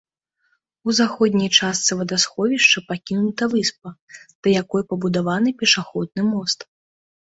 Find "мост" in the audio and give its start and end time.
6.37-6.71